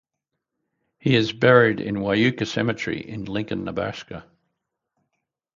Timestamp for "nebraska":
3.65-4.25